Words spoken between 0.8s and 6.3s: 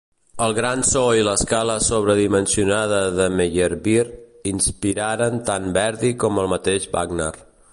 so i l'escala sobredimensionada de Meyerbeer inspiraren tant Verdi